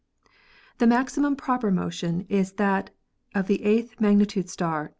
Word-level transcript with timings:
The 0.79 0.87
maximum 0.87 1.35
proper 1.35 1.69
motion 1.69 2.25
is 2.27 2.53
that 2.53 2.89
of 3.35 3.45
the 3.45 3.61
eighth 3.63 4.01
mag 4.01 4.17
nitude 4.17 4.49
star 4.49 4.85
No. 4.85 4.89